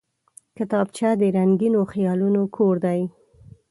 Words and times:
کتابچه 0.57 1.09
د 1.19 1.21
رنګینو 1.37 1.81
خیالونو 1.91 2.41
کور 2.55 2.75
دی 2.85 3.01